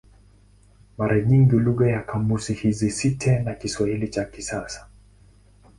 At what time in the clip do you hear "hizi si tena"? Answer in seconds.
2.53-3.53